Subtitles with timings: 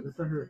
[0.00, 0.48] 对，这是。